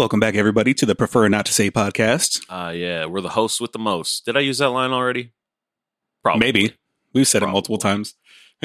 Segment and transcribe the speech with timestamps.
[0.00, 2.46] Welcome back, everybody, to the Prefer Not to Say podcast.
[2.48, 4.24] Uh, yeah, we're the hosts with the most.
[4.24, 5.32] Did I use that line already?
[6.22, 6.40] Probably.
[6.40, 6.74] Maybe.
[7.12, 7.50] We've said Probably.
[7.50, 8.14] it multiple times.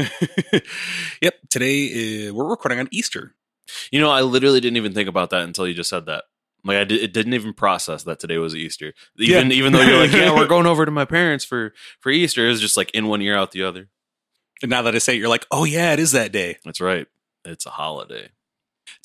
[1.21, 1.33] yep.
[1.49, 3.35] Today, uh, we're recording on Easter.
[3.91, 6.23] You know, I literally didn't even think about that until you just said that.
[6.63, 8.93] Like I did, it didn't even process that today was Easter.
[9.19, 9.57] Even Yeah.
[9.57, 12.45] even though you're like, yeah, we're going over to my parents for for Easter.
[12.45, 13.89] It was just like in one ear out the other.
[14.61, 16.59] And now that I say it, you're like, oh, yeah, it is that day.
[16.63, 17.07] That's right.
[17.43, 18.29] It's a holiday.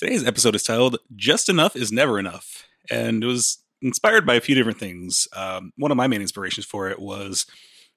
[0.01, 2.67] Today's episode is titled Just Enough is Never Enough.
[2.91, 5.29] And it was inspired by a few different things.
[5.37, 7.45] Um, one of my main inspirations for it was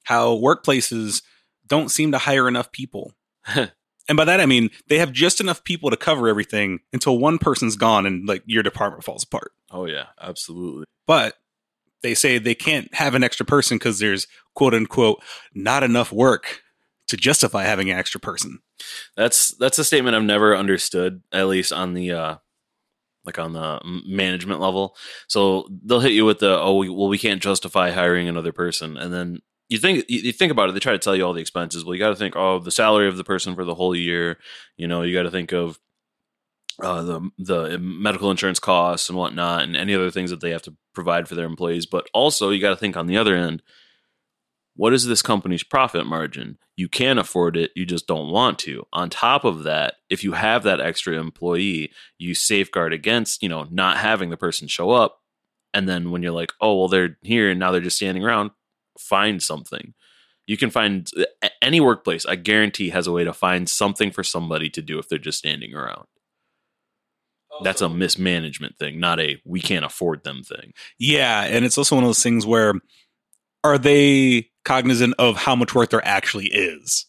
[0.03, 1.23] how workplaces
[1.65, 3.13] don't seem to hire enough people.
[3.55, 7.37] and by that, I mean they have just enough people to cover everything until one
[7.37, 9.53] person's gone and like your department falls apart.
[9.71, 10.83] Oh yeah, absolutely.
[11.07, 11.35] But
[12.01, 15.23] they say they can't have an extra person because there's quote unquote
[15.53, 16.63] not enough work
[17.07, 18.59] to justify having an extra person.
[19.15, 22.35] That's that's a statement I've never understood, at least on the uh
[23.25, 24.95] like on the management level.
[25.27, 28.97] So they'll hit you with the oh we, well we can't justify hiring another person,
[28.97, 29.39] and then
[29.69, 30.73] you think you, think about it.
[30.73, 31.85] They try to tell you all the expenses.
[31.85, 34.37] Well, you got to think oh the salary of the person for the whole year.
[34.77, 35.79] You know you got to think of
[36.81, 40.63] uh, the the medical insurance costs and whatnot, and any other things that they have
[40.63, 41.85] to provide for their employees.
[41.85, 43.61] But also you got to think on the other end
[44.75, 46.57] what is this company's profit margin?
[46.75, 48.85] You can afford it, you just don't want to.
[48.91, 53.67] On top of that, if you have that extra employee, you safeguard against, you know,
[53.69, 55.19] not having the person show up.
[55.73, 58.51] And then when you're like, oh, well, they're here and now they're just standing around,
[58.99, 59.93] find something.
[60.45, 61.09] You can find
[61.61, 65.07] any workplace, I guarantee, has a way to find something for somebody to do if
[65.07, 66.05] they're just standing around.
[67.63, 70.73] That's a mismanagement thing, not a we can't afford them thing.
[70.97, 72.73] Yeah, and it's also one of those things where
[73.63, 77.05] are they cognizant of how much work there actually is?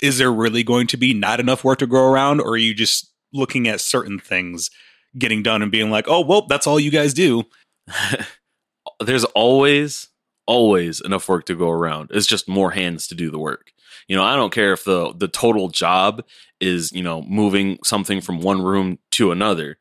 [0.00, 2.74] Is there really going to be not enough work to go around, or are you
[2.74, 4.70] just looking at certain things
[5.16, 7.44] getting done and being like, oh, well, that's all you guys do?
[9.00, 10.08] there's always
[10.46, 12.10] always enough work to go around.
[12.12, 13.72] It's just more hands to do the work.
[14.08, 16.24] You know i don't care if the the total job
[16.60, 19.78] is you know moving something from one room to another.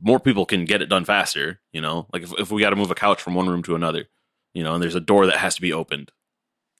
[0.00, 2.06] More people can get it done faster you know?
[2.12, 4.08] Like if, if we got to move a couch from one room to another
[4.54, 6.10] you know and there's a door that has to be opened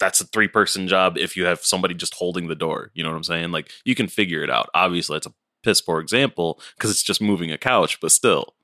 [0.01, 3.11] that's a three person job if you have somebody just holding the door you know
[3.11, 6.61] what i'm saying like you can figure it out obviously it's a piss poor example
[6.77, 8.55] because it's just moving a couch but still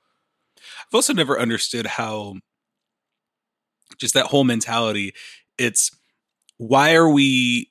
[0.60, 2.34] I've also never understood how
[3.98, 5.14] just that whole mentality.
[5.58, 5.96] It's
[6.56, 7.70] why are we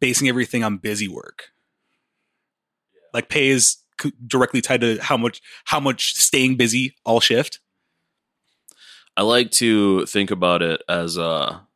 [0.00, 1.50] basing everything on busy work?
[3.12, 3.76] Like pay is
[4.26, 7.60] directly tied to how much how much staying busy all shift.
[9.16, 11.66] I like to think about it as a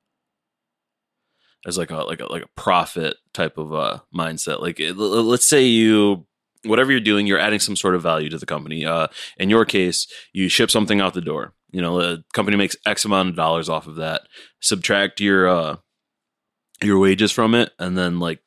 [1.66, 4.60] as like a like a like a profit type of uh mindset.
[4.60, 6.26] Like it, let's say you
[6.64, 8.84] whatever you're doing, you're adding some sort of value to the company.
[8.84, 9.06] Uh,
[9.36, 11.52] in your case, you ship something out the door.
[11.70, 14.22] You know, the company makes X amount of dollars off of that.
[14.60, 15.76] Subtract your uh
[16.82, 18.40] your wages from it, and then like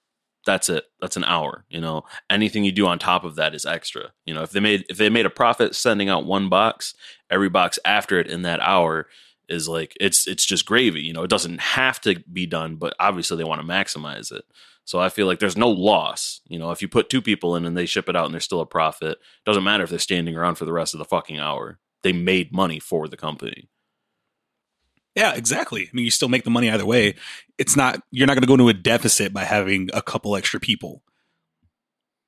[0.45, 0.85] that's it.
[0.99, 1.65] That's an hour.
[1.69, 4.11] You know, anything you do on top of that is extra.
[4.25, 6.93] You know, if they made if they made a profit sending out one box,
[7.29, 9.07] every box after it in that hour
[9.49, 11.01] is like it's it's just gravy.
[11.01, 14.43] You know, it doesn't have to be done, but obviously they want to maximize it.
[14.85, 16.41] So I feel like there's no loss.
[16.47, 18.43] You know, if you put two people in and they ship it out and there's
[18.43, 21.39] still a profit, doesn't matter if they're standing around for the rest of the fucking
[21.39, 21.79] hour.
[22.03, 23.69] They made money for the company.
[25.15, 25.83] Yeah, exactly.
[25.83, 27.15] I mean, you still make the money either way.
[27.57, 30.59] It's not you're not going to go into a deficit by having a couple extra
[30.59, 31.03] people.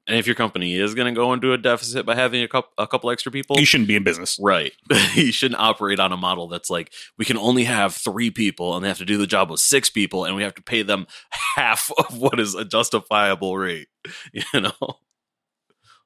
[0.05, 2.71] And if your company is going to go into a deficit by having a couple
[2.77, 4.37] a couple extra people, You shouldn't be in business.
[4.41, 4.73] Right.
[5.15, 8.83] you shouldn't operate on a model that's like we can only have three people and
[8.83, 11.07] they have to do the job with six people and we have to pay them
[11.55, 13.87] half of what is a justifiable rate.
[14.33, 14.97] You know?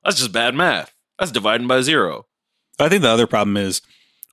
[0.04, 0.94] That's just bad math.
[1.18, 2.28] That's dividing by zero.
[2.80, 3.82] I think the other problem is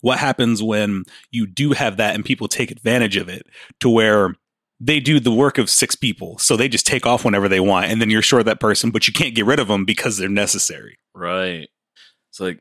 [0.04, 3.46] what happens when you do have that and people take advantage of it
[3.80, 4.34] to where
[4.78, 6.36] they do the work of six people.
[6.38, 9.06] So they just take off whenever they want and then you're short that person, but
[9.06, 10.98] you can't get rid of them because they're necessary.
[11.14, 11.68] Right.
[12.30, 12.60] It's like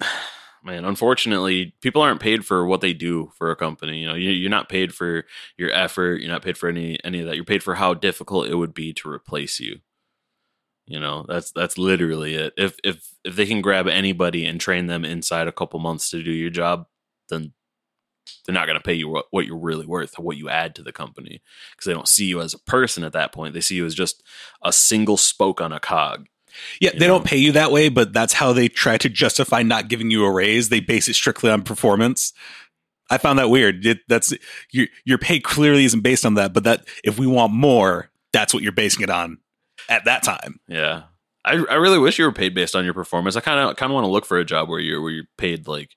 [0.64, 3.98] man, unfortunately, people aren't paid for what they do for a company.
[3.98, 5.24] You know, you- you're not paid for
[5.56, 6.20] your effort.
[6.20, 7.34] You're not paid for any any of that.
[7.36, 9.80] You're paid for how difficult it would be to replace you.
[10.86, 12.54] You know, that's that's literally it.
[12.56, 16.22] If if if they can grab anybody and train them inside a couple months to
[16.22, 16.86] do your job,
[17.28, 17.52] then
[18.44, 20.82] they're not going to pay you what, what you're really worth, what you add to
[20.82, 21.42] the company,
[21.72, 23.54] because they don't see you as a person at that point.
[23.54, 24.22] They see you as just
[24.62, 26.26] a single spoke on a cog.
[26.80, 27.18] Yeah, they know?
[27.18, 30.24] don't pay you that way, but that's how they try to justify not giving you
[30.24, 30.68] a raise.
[30.68, 32.32] They base it strictly on performance.
[33.10, 33.84] I found that weird.
[33.84, 34.32] It, that's
[34.70, 38.54] your your pay clearly isn't based on that, but that if we want more, that's
[38.54, 39.38] what you're basing it on
[39.88, 40.60] at that time.
[40.68, 41.04] Yeah.
[41.44, 43.36] I, I really wish you were paid based on your performance.
[43.36, 45.28] I kind of kind of want to look for a job where you're where you're
[45.38, 45.90] paid like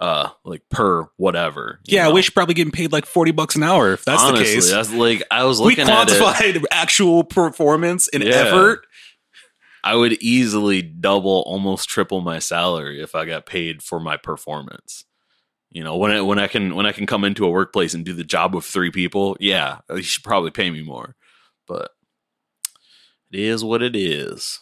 [0.00, 1.80] uh like per whatever.
[1.84, 2.14] Yeah, know?
[2.14, 4.70] we should probably getting paid like forty bucks an hour if that's Honestly, the case.
[4.70, 6.20] That's like I was we looking at it.
[6.20, 8.34] quantified actual performance and Yeah.
[8.34, 8.86] effort.
[9.84, 15.04] I would easily double, almost triple my salary if I got paid for my performance.
[15.70, 18.04] You know, when I, when I can when I can come into a workplace and
[18.04, 21.14] do the job with three people, yeah, you should probably pay me more.
[21.68, 21.90] But
[23.32, 24.60] it is what it is.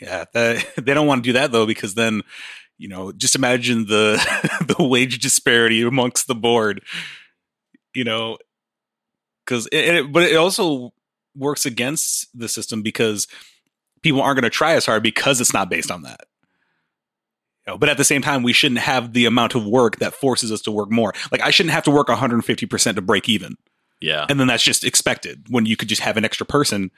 [0.00, 2.22] Yeah, that, they don't want to do that though because then,
[2.78, 4.18] you know, just imagine the
[4.78, 6.82] the wage disparity amongst the board.
[7.94, 8.38] You know,
[9.44, 10.92] because it, it, but it also
[11.36, 13.26] works against the system because
[14.02, 16.20] people aren't going to try as hard because it's not based on that.
[17.66, 20.14] You know, but at the same time, we shouldn't have the amount of work that
[20.14, 21.12] forces us to work more.
[21.30, 23.56] Like I shouldn't have to work 150 percent to break even,
[24.00, 26.90] Yeah, and then that's just expected when you could just have an extra person,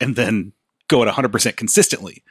[0.00, 0.52] and then
[0.88, 2.22] go at 100 percent consistently.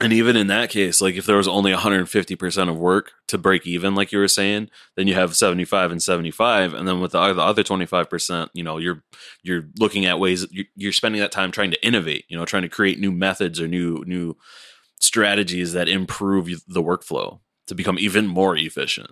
[0.00, 3.38] and even in that case, like if there was only 150 percent of work to
[3.38, 7.12] break even, like you were saying, then you have 75 and 75, and then with
[7.12, 9.02] the other, 25 percent, you know, you're
[9.42, 12.62] you're looking at ways you're, you're spending that time trying to innovate, you know, trying
[12.62, 14.36] to create new methods or new new
[15.00, 19.10] strategies that improve the workflow to become even more efficient.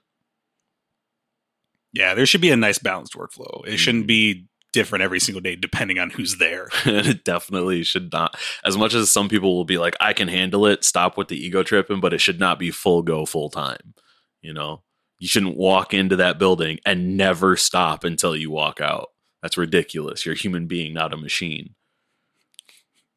[1.93, 3.67] Yeah, there should be a nice balanced workflow.
[3.67, 4.09] It shouldn't mm-hmm.
[4.09, 6.69] be different every single day depending on who's there.
[6.85, 8.37] it definitely should not.
[8.65, 11.37] As much as some people will be like, "I can handle it," stop with the
[11.37, 13.95] ego tripping, but it should not be full go full time.
[14.41, 14.83] You know,
[15.19, 19.09] you shouldn't walk into that building and never stop until you walk out.
[19.43, 20.25] That's ridiculous.
[20.25, 21.75] You're a human being, not a machine.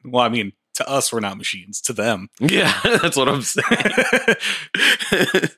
[0.04, 1.80] Well, I mean, to us, we're not machines.
[1.82, 3.94] To them, Yeah, that's what I'm saying.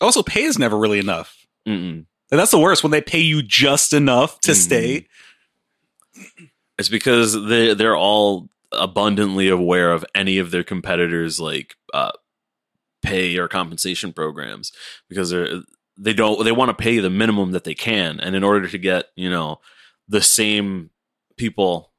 [0.00, 1.46] also pay is never really enough.
[1.66, 2.06] Mm-mm.
[2.34, 4.56] And that's the worst when they pay you just enough to Mhm.
[4.56, 5.06] stay.
[6.80, 12.10] It's because they they're all abundantly aware of any of their competitors' like uh,
[13.02, 14.72] pay or compensation programs
[15.08, 15.62] because they're
[15.96, 18.78] they don't they want to pay the minimum that they can, and in order to
[18.78, 19.60] get you know
[20.08, 20.90] the same
[21.36, 21.92] people,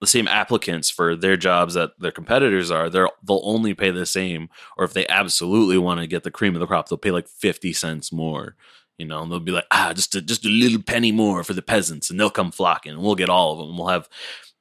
[0.00, 4.06] the same applicants for their jobs that their competitors are, they're they'll only pay the
[4.06, 4.48] same,
[4.78, 7.28] or if they absolutely want to get the cream of the crop, they'll pay like
[7.28, 8.56] fifty cents more.
[8.98, 11.52] You know, and they'll be like, ah, just a, just a little penny more for
[11.52, 13.76] the peasants, and they'll come flocking, and we'll get all of them.
[13.76, 14.08] We'll have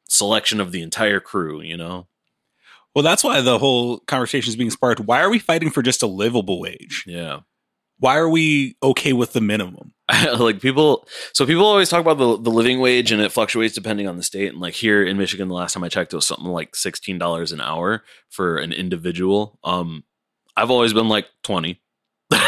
[0.09, 1.61] selection of the entire crew.
[1.61, 2.07] You know,
[2.95, 4.99] Well, that's why the whole conversation is being sparked.
[5.01, 7.03] Why are we fighting for just a livable wage?
[7.07, 7.41] yeah.
[7.99, 9.93] Why are we okay with the minimum?
[10.37, 14.07] like people, so people always talk about the the living wage, and it fluctuates depending
[14.07, 14.51] on the state.
[14.51, 17.17] And like here in Michigan, the last time I checked, it was something like sixteen
[17.17, 19.57] dollars an hour for an individual.
[19.63, 20.03] Um,
[20.57, 21.81] I've always been like twenty.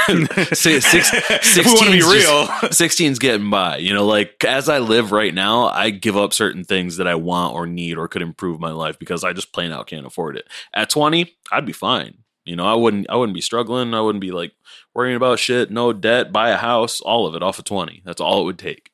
[0.53, 1.11] Six- six-
[1.57, 2.45] we want to be 16's real.
[2.47, 3.77] 16's getting by.
[3.77, 7.15] You know, like as I live right now, I give up certain things that I
[7.15, 10.37] want or need or could improve my life because I just plain out can't afford
[10.37, 10.47] it.
[10.73, 12.19] At 20, I'd be fine.
[12.45, 13.93] You know, I wouldn't I wouldn't be struggling.
[13.93, 14.51] I wouldn't be like
[14.93, 18.03] worrying about shit, no debt, buy a house, all of it off of 20.
[18.05, 18.91] That's all it would take.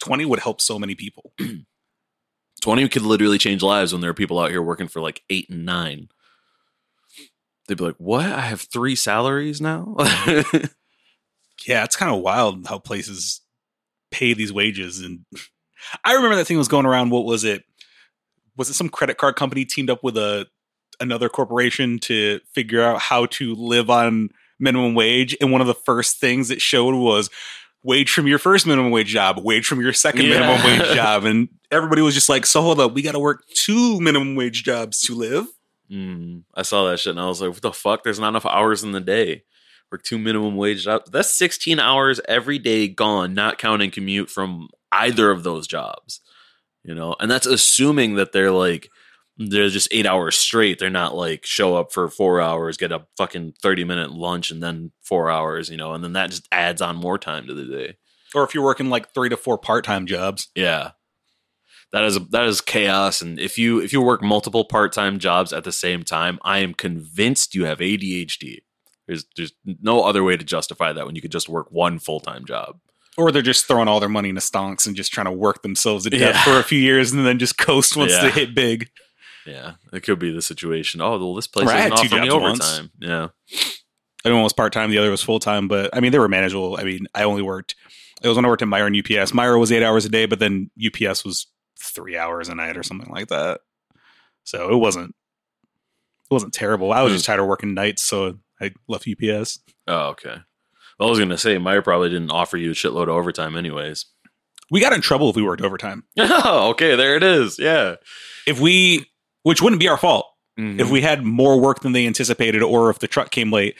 [0.00, 1.32] 20 would help so many people.
[2.60, 5.48] 20 could literally change lives when there are people out here working for like 8
[5.50, 6.08] and 9.
[7.68, 8.26] They'd be like, "What?
[8.26, 9.94] I have 3 salaries now?"
[11.66, 13.40] Yeah, it's kind of wild how places
[14.10, 15.00] pay these wages.
[15.00, 15.20] And
[16.04, 17.10] I remember that thing was going around.
[17.10, 17.64] What was it?
[18.56, 20.46] Was it some credit card company teamed up with a
[21.00, 25.36] another corporation to figure out how to live on minimum wage?
[25.40, 27.28] And one of the first things it showed was
[27.82, 30.40] wage from your first minimum wage job, wage from your second Yeah.
[30.40, 33.42] minimum wage job, and everybody was just like, "So hold up, we got to work
[33.54, 35.46] two minimum wage jobs to live."
[35.90, 38.02] Mm, I saw that shit and I was like, what the fuck?
[38.04, 39.44] There's not enough hours in the day.
[39.90, 41.10] Work two minimum wage jobs.
[41.10, 46.20] That's 16 hours every day gone, not counting commute from either of those jobs.
[46.84, 48.88] You know, and that's assuming that they're like,
[49.38, 50.78] they're just eight hours straight.
[50.78, 54.62] They're not like show up for four hours, get a fucking 30 minute lunch, and
[54.62, 57.64] then four hours, you know, and then that just adds on more time to the
[57.64, 57.96] day.
[58.34, 60.90] Or if you're working like three to four part time jobs, Yeah.
[61.92, 65.64] That is that is chaos and if you if you work multiple part-time jobs at
[65.64, 68.58] the same time, I am convinced you have ADHD.
[69.06, 72.44] There's there's no other way to justify that when you could just work one full-time
[72.44, 72.78] job.
[73.16, 76.04] or they're just throwing all their money into stonks and just trying to work themselves
[76.04, 76.44] to death Yeah.
[76.44, 78.22] for a few years and then just coast once Yeah.
[78.22, 78.90] they hit big.
[79.46, 81.00] Yeah, it could be the situation.
[81.00, 82.80] Oh, well, this place Or isn't two offering me jobs once.
[83.00, 83.28] Yeah.
[84.26, 86.28] I one was part time, the other was full time, but I mean they were
[86.28, 86.76] manageable.
[86.78, 87.74] I mean, I only worked
[88.22, 89.32] it was when I worked at Meijer and UPS.
[89.32, 91.46] Meijer was eight hours a day, but then UPS was
[91.80, 93.60] three hours a night or something like that.
[94.44, 95.14] So it wasn't
[96.30, 96.92] it wasn't terrible.
[96.92, 97.16] I was Hmm.
[97.16, 99.60] just tired of working nights, so I left UPS.
[99.86, 100.36] Oh, okay.
[100.98, 104.06] Well, I was gonna say Meijer probably didn't offer you a shitload of overtime anyways.
[104.70, 106.04] We got in trouble if we worked overtime.
[106.18, 107.58] Oh, okay, there it is.
[107.58, 107.96] Yeah.
[108.46, 109.06] If we,
[109.42, 110.26] which wouldn't be our fault,
[110.58, 110.80] Mhm.
[110.80, 113.76] if we had more work than they anticipated, or if the truck came late,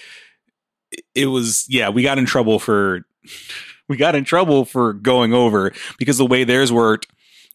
[0.92, 1.88] it- it was yeah.
[1.90, 3.02] We got in trouble for
[3.88, 7.06] we got in trouble for going over because the way theirs worked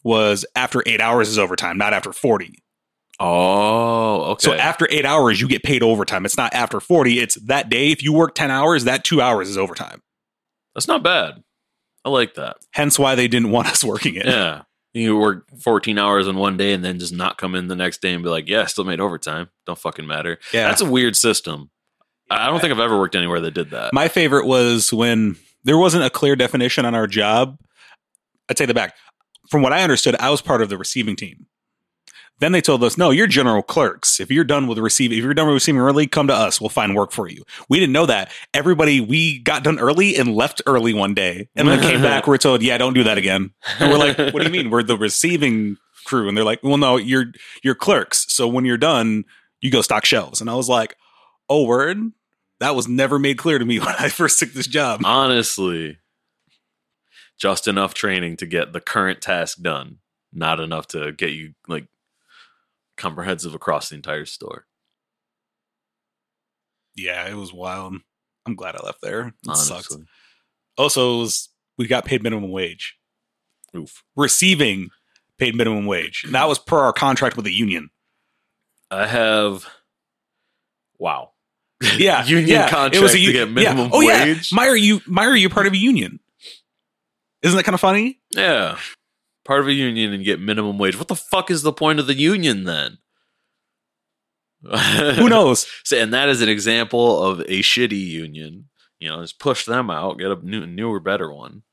[0.03, 2.59] was after eight hours is overtime, not after forty.
[3.19, 4.43] oh, okay.
[4.45, 6.25] So after eight hours, you get paid overtime.
[6.25, 7.19] It's not after 40.
[7.19, 7.91] It's that day.
[7.91, 10.01] If you work 10 hours, that two hours is overtime.
[10.75, 11.43] That's not bad.
[12.03, 12.57] I like that.
[12.71, 14.25] Hence why they didn't want us working it.
[14.25, 14.63] Yeah.
[14.93, 18.01] You work 14 hours in one day and then just not come in the next
[18.01, 19.49] day and be like, yeah, I still made overtime.
[19.65, 20.37] Don't fucking matter.
[20.53, 20.67] Yeah.
[20.67, 21.69] That's a weird system.
[22.29, 23.93] I I don't think I've ever worked anywhere that did that.
[23.93, 27.57] My favorite was when there wasn't a clear definition on our job.
[28.49, 28.95] I'd say the back.
[29.49, 31.47] From what I understood, I was part of the receiving team.
[32.39, 34.19] Then they told us, no, you're general clerks.
[34.19, 36.59] If you're done with receiving, if you're done with receiving early, come to us.
[36.59, 37.43] We'll find work for you.
[37.69, 38.31] We didn't know that.
[38.53, 42.27] Everybody, we got done early and left early one day and then came back.
[42.27, 43.51] We're told, yeah, don't do that again.
[43.79, 44.71] And we're like, what do you mean?
[44.71, 46.27] We're the receiving crew.
[46.27, 47.27] And they're like, well, no, you're,
[47.63, 48.25] you're clerks.
[48.33, 49.23] So when you're done,
[49.61, 50.41] you go stock shelves.
[50.41, 50.97] And I was like,
[51.47, 51.97] oh, word?
[52.59, 55.01] That was never made clear to me when I first took this job.
[55.05, 55.97] Honestly,
[57.37, 59.97] just enough training to get the current task done,
[60.31, 61.87] not enough to get you like
[62.97, 64.65] comprehensive across the entire store.
[66.95, 67.95] Yeah, it was wild.
[68.45, 69.33] I'm glad I left there.
[69.47, 69.95] It sucks.
[70.77, 72.97] Also, it was, we got paid minimum wage.
[73.75, 74.03] Oof.
[74.15, 74.89] Receiving
[75.39, 76.23] paid minimum wage.
[76.25, 77.89] And that was per our contract with the union.
[78.91, 79.67] I have
[80.99, 81.31] wow.
[81.97, 83.91] Yeah, Union yeah, contract it was a to get minimum yeah.
[83.91, 84.23] Oh, yeah.
[84.25, 84.53] wage?
[84.53, 86.19] Myra, you Myra, you're part of a union.
[87.43, 88.19] Isn't that kind of funny?
[88.31, 88.77] Yeah.
[89.45, 90.97] Part of a union and get minimum wage.
[90.97, 92.99] What the fuck is the point of the union then?
[94.63, 95.67] Who knows?
[95.83, 98.69] So, and that is an example of a shitty union.
[98.99, 101.63] You know, just push them out, get a new, newer, better one.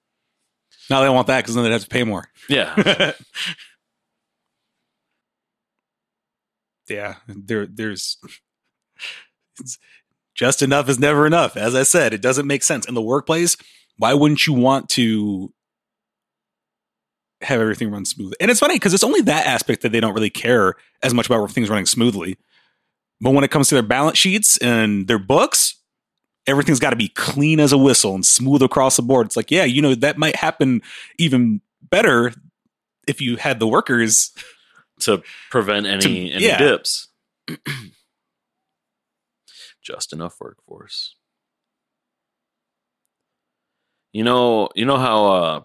[0.90, 2.26] Now they want that because then they'd have to pay more.
[2.48, 2.74] Yeah.
[6.88, 8.18] yeah, there, there's
[9.60, 9.78] it's,
[10.34, 11.56] just enough is never enough.
[11.56, 13.56] As I said, it doesn't make sense in the workplace.
[13.96, 15.52] Why wouldn't you want to
[17.42, 18.32] have everything run smooth?
[18.40, 21.26] And it's funny because it's only that aspect that they don't really care as much
[21.26, 22.36] about things running smoothly.
[23.20, 25.76] But when it comes to their balance sheets and their books,
[26.46, 29.26] everything's got to be clean as a whistle and smooth across the board.
[29.26, 30.80] It's like, yeah, you know, that might happen
[31.18, 32.32] even better
[33.06, 34.30] if you had the workers
[35.00, 36.58] to prevent any, To- any yeah.
[36.58, 37.08] dips.
[39.82, 41.16] Just enough workforce.
[44.12, 45.60] You know, you know how uh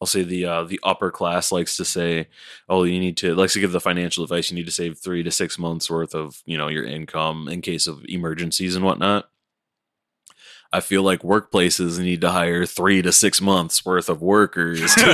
[0.00, 2.28] I'll say the uh the upper class likes to say,
[2.68, 4.50] "Oh, you need to likes to give the financial advice.
[4.50, 7.60] You need to save three to six months worth of you know your income in
[7.62, 9.28] case of emergencies and whatnot."
[10.70, 14.94] I feel like workplaces need to hire three to six months worth of workers.
[14.96, 15.08] they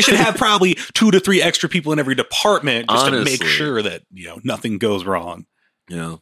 [0.00, 3.82] should have probably two to three extra people in every department just to make sure
[3.82, 5.44] that you know nothing goes wrong.
[5.90, 6.16] Yeah.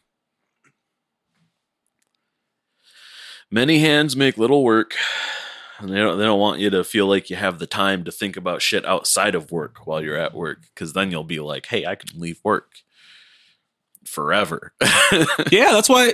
[3.49, 4.95] Many hands make little work.
[5.79, 8.11] And they don't, they don't want you to feel like you have the time to
[8.11, 10.59] think about shit outside of work while you're at work.
[10.73, 12.73] Because then you'll be like, hey, I can leave work
[14.05, 14.73] forever.
[15.51, 16.13] yeah, that's why.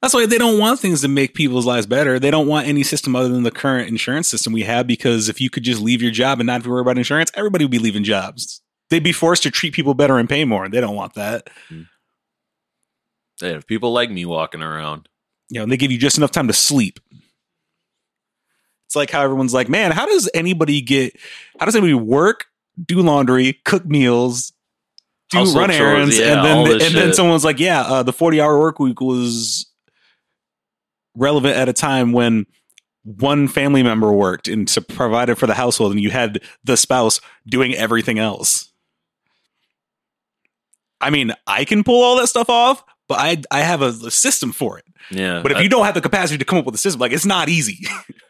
[0.00, 2.20] That's why they don't want things to make people's lives better.
[2.20, 4.86] They don't want any system other than the current insurance system we have.
[4.86, 7.32] Because if you could just leave your job and not have to worry about insurance,
[7.34, 8.60] everybody would be leaving jobs.
[8.90, 10.64] They'd be forced to treat people better and pay more.
[10.64, 11.50] and They don't want that.
[11.68, 11.88] Mm.
[13.40, 15.08] they have people like me walking around.
[15.50, 17.00] You know, and they give you just enough time to sleep.
[18.88, 21.14] It's like how everyone's like, man, how does anybody get?
[21.60, 22.46] How does anybody work,
[22.82, 24.54] do laundry, cook meals,
[25.28, 28.14] do Household run chores, errands, yeah, and then and then someone's like, yeah, uh, the
[28.14, 29.66] forty hour work week was
[31.14, 32.46] relevant at a time when
[33.04, 37.20] one family member worked and to provided for the household, and you had the spouse
[37.46, 38.72] doing everything else.
[40.98, 44.10] I mean, I can pull all that stuff off, but I I have a, a
[44.10, 44.86] system for it.
[45.10, 45.42] Yeah.
[45.42, 47.26] But if you don't have the capacity to come up with a system, like it's
[47.26, 47.86] not easy.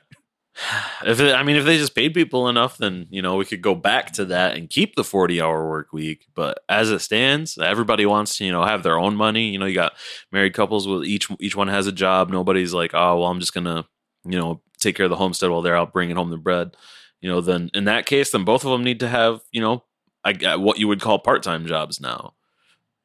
[1.04, 3.62] if it, I mean, if they just paid people enough, then you know we could
[3.62, 6.26] go back to that and keep the forty-hour work week.
[6.34, 9.50] But as it stands, everybody wants to you know have their own money.
[9.50, 9.92] You know, you got
[10.32, 12.30] married couples with each each one has a job.
[12.30, 13.86] Nobody's like, oh well, I'm just gonna
[14.24, 16.76] you know take care of the homestead while they're out bringing home the bread.
[17.20, 19.84] You know, then in that case, then both of them need to have you know
[20.24, 22.34] I what you would call part-time jobs now.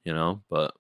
[0.06, 0.74] You know, but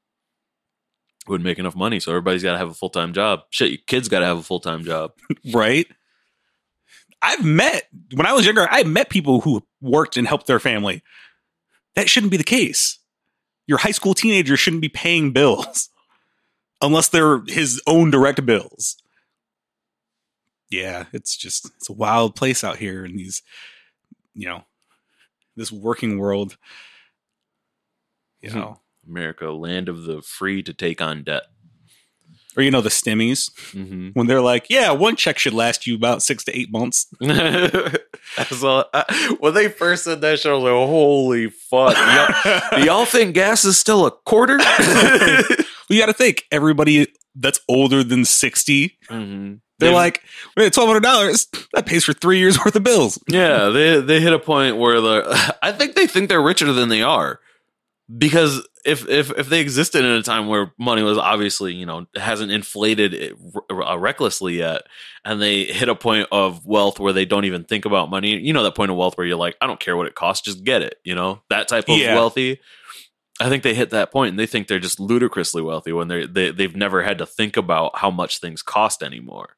[1.27, 3.43] wouldn't make enough money, so everybody's got to have a full-time job.
[3.49, 5.11] Shit, your kids got to have a full-time job.
[5.53, 5.87] right?
[7.23, 11.01] I've met when I was younger, I met people who worked and helped their family.
[11.95, 12.99] That shouldn't be the case.
[13.65, 15.89] Your high school teenager shouldn't be paying bills
[16.81, 18.97] unless they're his own direct bills.
[20.69, 23.41] yeah, it's just it's a wild place out here in these,
[24.33, 24.65] you know,
[25.55, 26.57] this working world.
[28.41, 31.43] You know, America, land of the free to take on debt.
[32.55, 34.09] Or you know the stimmies Mm-hmm.
[34.13, 37.07] when they're like, yeah, one check should last you about six to eight months.
[37.21, 37.97] I,
[39.39, 43.33] when they first said that shit, I was like, "Holy fuck!" Y'all, do y'all think
[43.33, 44.53] gas is still a quarter?
[45.89, 49.55] you got to think everybody that's older than 60 mm-hmm.
[49.79, 50.21] they're like
[50.57, 54.77] $1200 that pays for three years worth of bills yeah, they they hit a point
[54.77, 57.39] where the I think they think they're richer than they are
[58.17, 62.05] because if if if they existed in a time where money was obviously you know
[62.15, 63.37] hasn't inflated it
[63.71, 64.81] r- uh, recklessly yet,
[65.23, 68.51] and they hit a point of wealth where they don't even think about money, you
[68.53, 70.63] know that point of wealth where you're like, I don't care what it costs, just
[70.63, 72.15] get it, you know that type of Yeah.
[72.15, 72.59] wealthy.
[73.39, 76.27] I think they hit that point and they think they're just ludicrously wealthy when they're,
[76.27, 79.55] they they've never had to think about how much things cost anymore.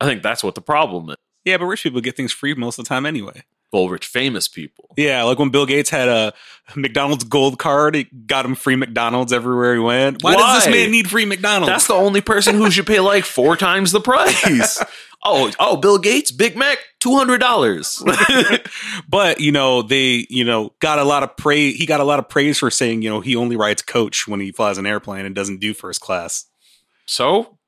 [0.00, 1.16] I think that's what the problem is.
[1.44, 3.42] yeah but rich people get things free most of the time anyway
[3.74, 4.90] Well, rich famous people.
[4.96, 6.32] yeah like when bill gates had a
[6.76, 10.90] mcdonald's gold card it got him free mcdonald's everywhere he went why, does this man
[10.90, 14.82] need free mcdonald's That's the only person who should pay like four times the price.
[15.24, 18.02] oh, oh, Bill Gates, Big Mac, two hundred dollars.
[19.08, 22.18] but you know they you know got a lot of praise he got a lot
[22.18, 25.26] of praise for saying you know he only rides coach when he flies an airplane
[25.26, 26.46] and doesn't do first class
[27.06, 27.58] so,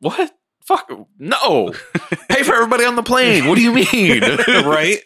[0.00, 0.32] what?
[0.64, 1.72] Fuck no!
[2.28, 3.46] Pay for everybody on the plane.
[3.46, 4.20] What do you mean?
[4.48, 5.00] right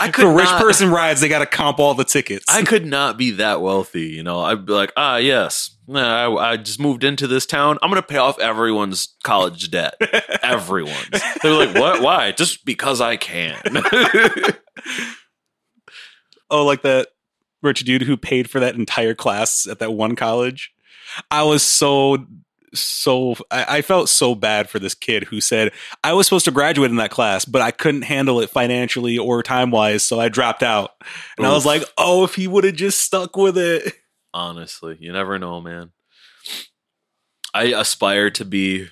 [0.00, 2.62] I could a rich not- person rides they got to comp all the tickets I
[2.62, 4.08] could not be that wealthy.
[4.08, 7.78] You know, I'd be like, ah, yes, I, I just moved into this town.
[7.82, 9.94] I'm gonna pay off everyone's college debt.
[10.42, 11.22] Everyone's.
[11.42, 12.02] They're like, what?
[12.02, 12.32] Why?
[12.32, 13.60] Just because I can.
[16.50, 17.08] oh, like that
[17.62, 20.72] rich dude who paid for that entire class at that one college.
[21.30, 22.26] I was so
[22.74, 26.50] so I, I felt so bad for this kid who said I was supposed to
[26.50, 30.28] graduate in that class, but I couldn't handle it financially or time wise, so I
[30.28, 30.92] dropped out.
[31.36, 33.94] And I was like, oh, if he would have just stuck with it.
[34.34, 35.90] Honestly, you never know, man.
[37.54, 38.88] I aspire to be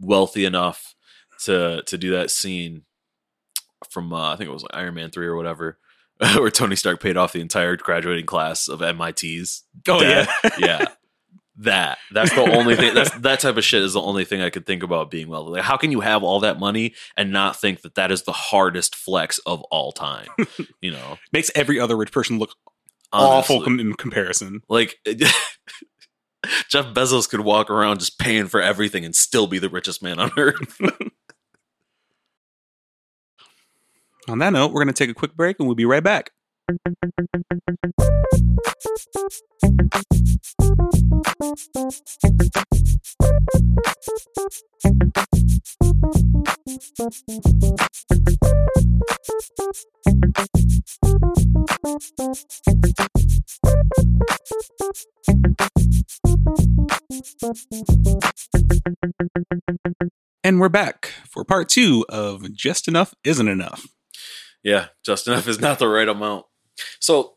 [0.00, 0.94] wealthy enough
[1.44, 2.82] to to do that scene
[3.90, 5.78] from uh, I think it was like Iron Man three or whatever,
[6.36, 9.64] where Tony Stark paid off the entire graduating class of MIT's.
[9.88, 10.26] Oh yeah.
[10.58, 10.86] yeah.
[11.58, 12.92] That that's the only thing.
[12.94, 15.52] That's that type of shit is the only thing I could think about being wealthy.
[15.52, 18.32] Like, how can you have all that money and not think that that is the
[18.32, 20.28] hardest flex of all time?
[20.82, 22.50] You know, Makes every other rich person look
[23.12, 24.60] awful com- in comparison.
[24.68, 24.96] Like
[26.68, 30.18] Jeff Bezos could walk around just paying for everything and still be the richest man
[30.18, 30.78] on earth.
[34.28, 36.32] On that note, we're going to take a quick break and we'll be right back.
[60.42, 63.86] And we're back for part two of Just Enough Isn't Enough.
[64.64, 66.46] yeah, just enough is not the right amount.
[67.00, 67.34] So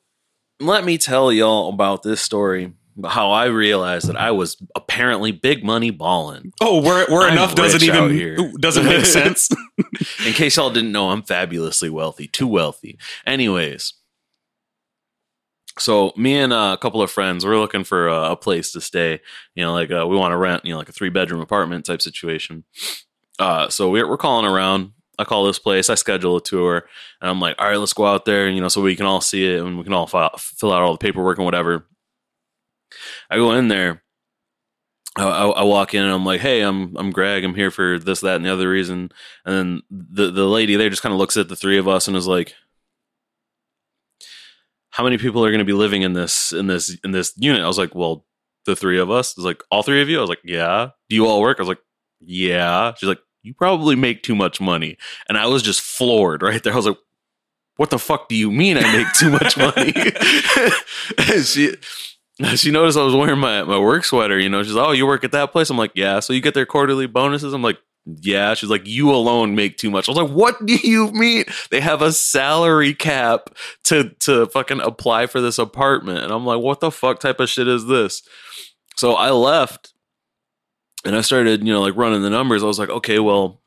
[0.60, 2.73] let me tell y'all about this story.
[3.06, 6.52] How I realized that I was apparently big money balling.
[6.60, 8.38] Oh, where where enough doesn't even here.
[8.60, 9.47] doesn't make sense.
[10.25, 12.97] In case y'all didn't know, I'm fabulously wealthy, too wealthy.
[13.25, 13.93] Anyways,
[15.78, 18.82] so me and uh, a couple of friends, we're looking for a, a place to
[18.82, 19.21] stay.
[19.56, 21.86] You know, like uh, we want to rent, you know, like a three bedroom apartment
[21.86, 22.65] type situation.
[23.38, 24.91] Uh, so we're we're calling around.
[25.19, 25.89] I call this place.
[25.89, 26.88] I schedule a tour,
[27.21, 28.49] and I'm like, all right, let's go out there.
[28.49, 30.82] You know, so we can all see it and we can all file, fill out
[30.82, 31.86] all the paperwork and whatever.
[33.29, 34.01] I go in there.
[35.17, 37.43] I, I, I walk in and I'm like, "Hey, I'm I'm Greg.
[37.43, 39.12] I'm here for this, that, and the other reason."
[39.45, 42.08] And then the the lady there just kind of looks at the three of us
[42.08, 42.55] and is like,
[44.91, 47.62] "How many people are going to be living in this in this in this unit?"
[47.62, 48.25] I was like, "Well,
[48.65, 51.15] the three of us." It's like, "All three of you?" I was like, "Yeah." Do
[51.15, 51.60] you all work?
[51.60, 51.82] I was like,
[52.21, 54.97] "Yeah." She's like, "You probably make too much money,"
[55.28, 56.73] and I was just floored right there.
[56.73, 56.97] I was like,
[57.78, 59.93] "What the fuck do you mean I make too much money?"
[61.43, 61.75] she
[62.56, 64.63] she noticed I was wearing my, my work sweater, you know.
[64.63, 65.69] She's like, Oh, you work at that place?
[65.69, 66.19] I'm like, Yeah.
[66.19, 67.54] So you get their quarterly bonuses?
[67.54, 68.54] I'm like, Yeah.
[68.54, 70.08] She's like, You alone make too much.
[70.08, 71.45] I was like, What do you mean?
[71.69, 73.49] They have a salary cap
[73.86, 76.23] to to fucking apply for this apartment.
[76.23, 78.23] And I'm like, What the fuck type of shit is this?
[78.95, 79.93] So I left
[81.05, 82.63] and I started, you know, like running the numbers.
[82.63, 83.62] I was like, okay, well,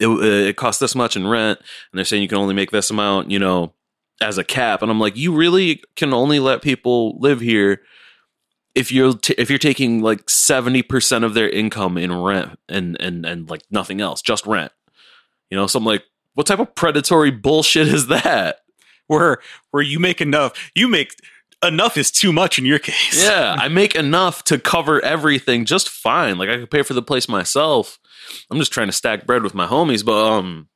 [0.00, 2.90] it, it costs this much in rent, and they're saying you can only make this
[2.90, 3.72] amount, you know,
[4.20, 4.82] as a cap.
[4.82, 7.80] And I'm like, you really can only let people live here
[8.74, 13.24] if you're t- if you're taking like 70% of their income in rent and and
[13.24, 14.72] and like nothing else, just rent.
[15.50, 18.60] You know, so I'm like, what type of predatory bullshit is that?
[19.06, 19.38] Where
[19.70, 21.14] where you make enough, you make
[21.62, 23.22] enough is too much in your case.
[23.24, 26.38] Yeah, I make enough to cover everything just fine.
[26.38, 27.98] Like I could pay for the place myself.
[28.50, 30.68] I'm just trying to stack bread with my homies, but um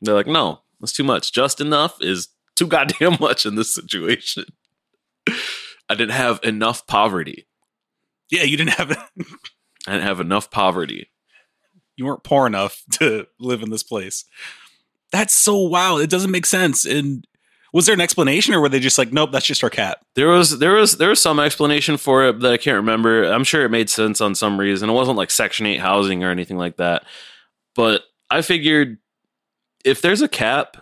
[0.00, 1.32] they're like, "No, that's too much.
[1.32, 4.44] Just enough is too goddamn much in this situation."
[5.88, 7.46] I didn't have enough poverty.
[8.30, 8.90] Yeah, you didn't have
[9.86, 11.10] I didn't have enough poverty.
[11.96, 14.24] you weren't poor enough to live in this place.
[15.10, 16.00] That's so wild.
[16.00, 16.86] It doesn't make sense.
[16.86, 17.26] And
[17.72, 19.98] was there an explanation or were they just like, nope, that's just our cat?
[20.14, 23.24] There was there was there was some explanation for it that I can't remember.
[23.24, 24.90] I'm sure it made sense on some reason.
[24.90, 27.04] It wasn't like Section 8 housing or anything like that.
[27.74, 28.98] But I figured
[29.84, 30.76] if there's a cap,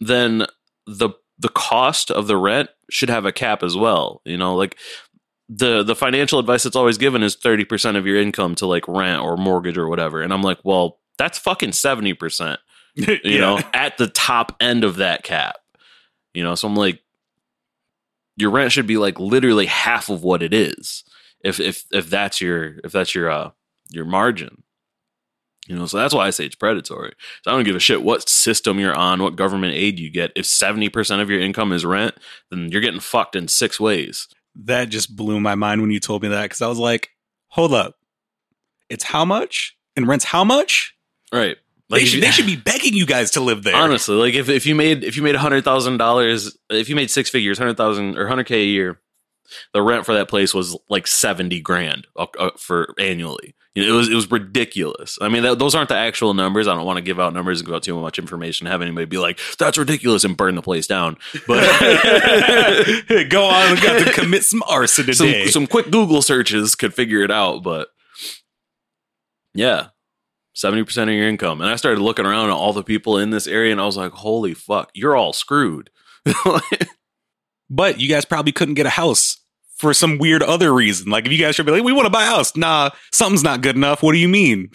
[0.00, 0.46] then
[0.86, 4.22] the the cost of the rent should have a cap as well.
[4.24, 4.78] You know, like
[5.48, 9.22] the the financial advice that's always given is 30% of your income to like rent
[9.22, 10.22] or mortgage or whatever.
[10.22, 12.56] And I'm like, well, that's fucking 70%,
[12.94, 15.56] you know, at the top end of that cap.
[16.34, 17.00] You know, so I'm like
[18.36, 21.04] your rent should be like literally half of what it is
[21.44, 23.50] if if if that's your if that's your uh
[23.90, 24.62] your margin.
[25.68, 27.12] You know, so that's why I say it's predatory.
[27.44, 30.32] So I don't give a shit what system you're on, what government aid you get.
[30.34, 32.16] If 70% of your income is rent,
[32.50, 34.26] then you're getting fucked in six ways.
[34.56, 37.10] that just blew my mind when you told me that because I was like,
[37.46, 37.94] hold up.
[38.90, 39.76] It's how much?
[39.96, 40.94] And rent's how much?
[41.32, 41.56] Right.
[41.92, 43.76] They, should, you- they should be begging you guys to live there.
[43.76, 47.10] honestly, like if, if you made if you made hundred thousand dollars, if you made
[47.10, 49.00] six figures, hundred thousand or hundred k a year,
[49.74, 53.54] the rent for that place was like seventy grand uh, uh, for annually.
[53.74, 55.16] You know, it was it was ridiculous.
[55.22, 56.68] I mean, that, those aren't the actual numbers.
[56.68, 58.66] I don't want to give out numbers and give out too much information.
[58.66, 61.16] Have anybody be like, "That's ridiculous" and burn the place down.
[61.46, 61.62] But
[63.30, 65.44] Go on, we got to commit some arson today.
[65.46, 67.62] some some quick Google searches could figure it out.
[67.62, 67.88] But
[69.54, 69.88] yeah,
[70.54, 71.60] seventy percent of your income.
[71.60, 73.96] And I started looking around at all the people in this area, and I was
[73.96, 75.90] like, "Holy fuck, you're all screwed."
[77.70, 79.38] but you guys probably couldn't get a house
[79.82, 81.10] for some weird other reason.
[81.10, 82.56] Like if you guys should be like, we want to buy a house.
[82.56, 84.02] Nah, something's not good enough.
[84.02, 84.70] What do you mean?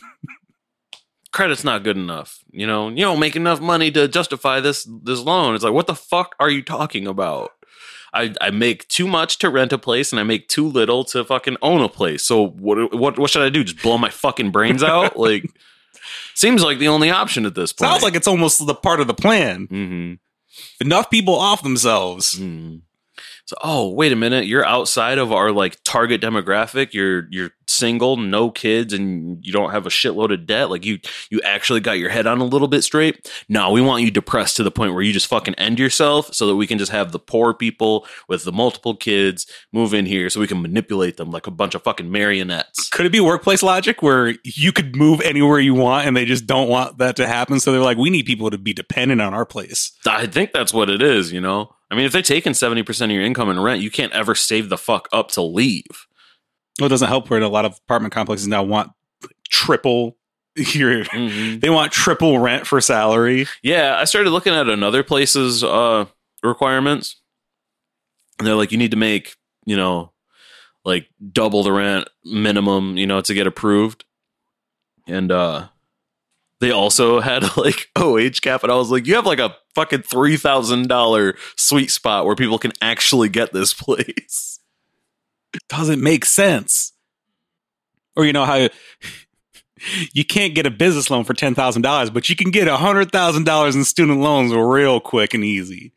[1.31, 2.39] Credit's not good enough.
[2.51, 5.55] You know, you don't make enough money to justify this this loan.
[5.55, 7.51] It's like, what the fuck are you talking about?
[8.13, 11.23] I, I make too much to rent a place and I make too little to
[11.23, 12.23] fucking own a place.
[12.23, 13.63] So what what what should I do?
[13.63, 15.17] Just blow my fucking brains out?
[15.17, 15.43] like
[16.35, 17.91] seems like the only option at this point.
[17.91, 19.67] Sounds like it's almost the part of the plan.
[19.67, 20.13] mm-hmm.
[20.81, 22.39] Enough people off themselves.
[22.39, 22.81] Mm.
[23.47, 24.45] So, oh, wait a minute.
[24.45, 26.93] You're outside of our like target demographic.
[26.93, 30.69] You're you're single, no kids, and you don't have a shitload of debt.
[30.69, 33.31] Like you you actually got your head on a little bit straight.
[33.47, 36.45] No, we want you depressed to the point where you just fucking end yourself, so
[36.47, 40.29] that we can just have the poor people with the multiple kids move in here,
[40.29, 42.89] so we can manipulate them like a bunch of fucking marionettes.
[42.89, 46.47] Could it be workplace logic where you could move anywhere you want and they just
[46.47, 47.61] don't want that to happen?
[47.61, 49.93] So they're like, we need people to be dependent on our place.
[50.05, 51.31] I think that's what it is.
[51.31, 53.89] You know, I mean, if they're taking seventy percent of your income in rent, you
[53.91, 55.85] can't ever save the fuck up to leave.
[56.79, 58.91] Well, it doesn't help where a lot of apartment complexes now want
[59.49, 60.17] triple
[60.55, 61.61] your Mhm.
[61.61, 63.47] they want triple rent for salary.
[63.63, 66.05] Yeah, I started looking at another place's uh,
[66.43, 67.21] requirements,
[68.39, 70.11] and they're like, you need to make, you know,
[70.83, 74.03] like double the rent minimum, you know, to get approved.
[75.07, 75.67] And uh,
[76.59, 80.03] they also had like OH cap, and I was like, you have like a fucking
[80.03, 84.59] three thousand dollar sweet spot where people can actually get this place.
[85.69, 86.93] doesn't make sense.
[88.15, 88.69] Or you know how
[90.13, 93.11] you can't get a business loan for ten thousand dollars, but you can get hundred
[93.11, 95.93] thousand dollars in student loans real quick and easy.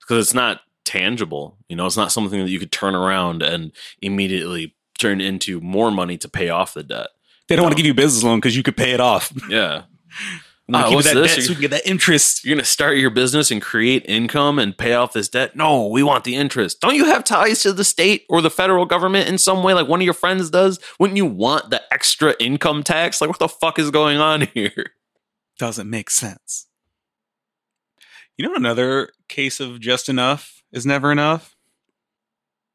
[0.00, 1.58] because it's not tangible.
[1.68, 5.90] You know, it's not something that you could turn around and immediately turn into more
[5.90, 7.08] money to pay off the debt.
[7.48, 9.32] They don't want to give you a business loan because you could pay it off.
[9.48, 9.82] Yeah.
[10.68, 11.34] Wanna Ah, keep what's that this?
[11.36, 12.44] debt so we can get that interest.
[12.44, 15.54] You're going to start your business and create income and pay off this debt?
[15.54, 16.80] No, we want the interest.
[16.80, 19.86] Don't you have ties to the state or the federal government in some way like
[19.86, 20.80] one of your friends does?
[20.98, 23.20] Wouldn't you want the extra income tax?
[23.20, 24.92] Like, what the fuck is going on here?
[25.56, 26.66] Doesn't make sense.
[28.36, 31.54] You know, another case of just enough is never enough.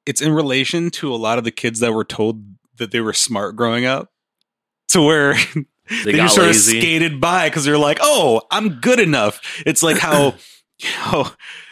[0.05, 2.41] It's in relation to a lot of the kids that were told
[2.77, 4.11] that they were smart growing up,
[4.91, 5.36] to where
[6.06, 6.77] They, they, just sort lazy.
[6.77, 10.36] of skated by because they're like, "Oh, I'm good enough." It's like how,
[10.80, 11.30] you know,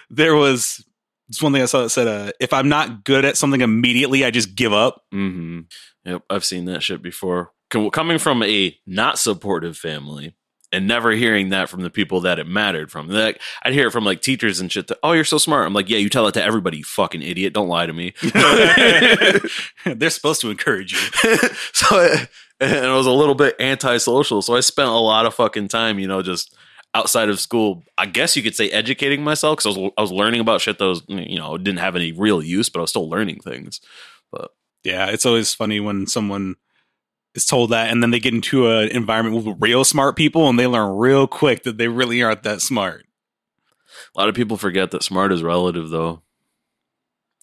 [0.10, 0.84] there was
[1.30, 4.26] it's one thing I saw that said, uh, "If I'm not good at something immediately,
[4.26, 5.62] I just give up." Mm-hmm.
[6.06, 7.52] Yep, I've seen that shit before.
[7.70, 10.36] Coming from a not supportive family,
[10.72, 13.08] and never hearing that from the people that it mattered from.
[13.08, 14.88] Like I'd hear it from like teachers and shit.
[14.88, 15.66] That, oh, you're so smart.
[15.66, 17.54] I'm like, yeah, you tell it to everybody, you fucking idiot.
[17.54, 18.14] Don't lie to me.
[19.86, 21.38] They're supposed to encourage you.
[21.74, 22.16] so,
[22.76, 24.42] and I was a little bit antisocial.
[24.42, 26.56] So I spent a lot of fucking time, you know, just
[26.94, 27.84] outside of school.
[27.98, 30.78] I guess you could say educating myself because I was I was learning about shit
[30.78, 33.80] that was you know didn't have any real use, but I was still learning things.
[34.32, 34.52] But
[34.84, 36.56] Yeah, it's always funny when someone
[37.36, 40.58] is told that and then they get into an environment with real smart people and
[40.58, 43.06] they learn real quick that they really aren't that smart.
[44.16, 46.24] a lot of people forget that smart is relative, though.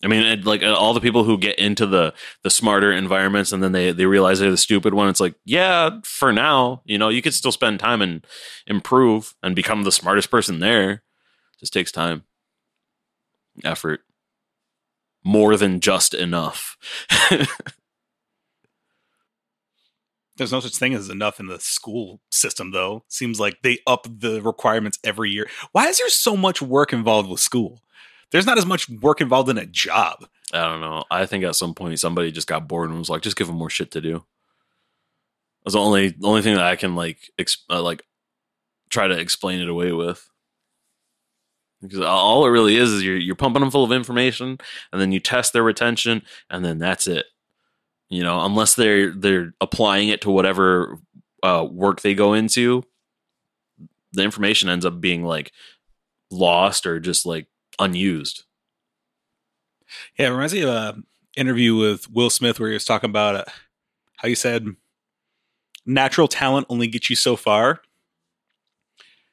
[0.07, 2.15] I mean, it, like all the people who get into the
[2.45, 5.09] the smarter environments and then they they realize they're the stupid one.
[5.09, 8.25] It's like, yeah, for now, you know, you could still spend time and
[8.69, 11.03] improve and become the smartest person there.
[11.59, 12.23] Just takes time,
[13.65, 14.03] effort,
[15.25, 16.77] more than just enough.
[20.37, 23.05] There's no such thing as enough in the school system, though.
[23.09, 25.49] Seems like they up the requirements every year.
[25.73, 27.83] Why is there so much work involved with school?
[28.33, 30.27] There's not as much work involved in a job.
[30.53, 31.05] I don't know.
[31.11, 33.57] I think at some point somebody just got bored and was like, just give them
[33.57, 34.25] more shit to do.
[35.65, 38.03] That's the only the only thing that I can like ex- uh, like
[38.89, 40.29] try to explain it away with.
[41.83, 44.59] Because all it really is is you're you're pumping them full of information,
[44.93, 47.27] and then you test their retention, and then that's it.
[48.09, 50.99] You know, unless they're they're applying it to whatever
[51.43, 52.85] uh, work they go into,
[54.13, 55.53] the information ends up being like
[56.31, 58.45] lost or just like unused.
[60.19, 63.37] Yeah, it reminds me of an interview with Will Smith where he was talking about
[63.37, 63.45] uh,
[64.17, 64.67] how you said
[65.87, 67.81] natural talent only gets you so far.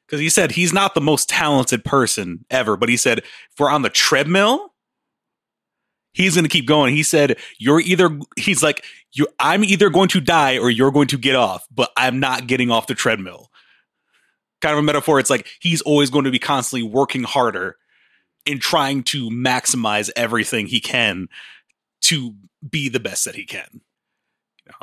[0.06, 3.70] Because he said he's not the most talented person ever, but he said if we're
[3.70, 4.74] on the treadmill,
[6.12, 6.94] he's going to keep going.
[6.94, 11.08] He said you're either he's like you I'm either going to die or you're going
[11.08, 13.50] to get off, but I'm not getting off the treadmill.
[14.60, 15.18] Kind of a metaphor.
[15.18, 17.76] It's like he's always going to be constantly working harder
[18.46, 21.28] in trying to maximize everything he can
[22.02, 22.34] to
[22.68, 23.80] be the best that he can.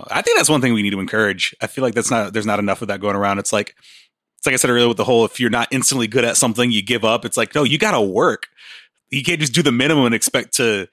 [0.09, 1.55] I think that's one thing we need to encourage.
[1.61, 3.39] I feel like that's not there's not enough of that going around.
[3.39, 3.75] It's like
[4.37, 6.71] it's like I said earlier with the whole if you're not instantly good at something,
[6.71, 7.25] you give up.
[7.25, 8.47] It's like no, you got to work.
[9.09, 10.87] You can't just do the minimum and expect to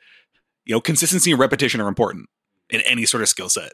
[0.69, 2.29] you know, consistency and repetition are important
[2.71, 3.73] in any sort of skill set.